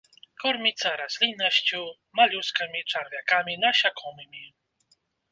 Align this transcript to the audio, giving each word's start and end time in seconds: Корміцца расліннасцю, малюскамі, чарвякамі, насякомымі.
Корміцца 0.43 0.89
расліннасцю, 1.01 1.81
малюскамі, 2.19 2.81
чарвякамі, 2.93 3.53
насякомымі. 3.65 4.41